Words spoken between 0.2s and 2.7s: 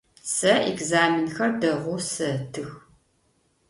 Сэ экзаменхэр дэгъоу сэтых.